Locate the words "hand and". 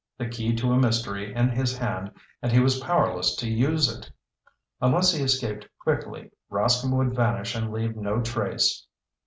1.77-2.51